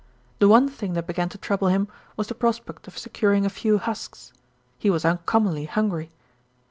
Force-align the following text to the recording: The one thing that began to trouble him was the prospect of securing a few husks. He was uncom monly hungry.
The 0.39 0.47
one 0.47 0.67
thing 0.67 0.93
that 0.93 1.05
began 1.05 1.29
to 1.29 1.37
trouble 1.37 1.67
him 1.67 1.87
was 2.17 2.25
the 2.25 2.33
prospect 2.33 2.87
of 2.87 2.97
securing 2.97 3.45
a 3.45 3.49
few 3.51 3.77
husks. 3.77 4.33
He 4.79 4.89
was 4.89 5.03
uncom 5.03 5.43
monly 5.43 5.65
hungry. 5.67 6.09